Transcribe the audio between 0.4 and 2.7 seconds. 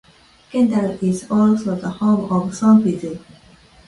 Kendall is also the home of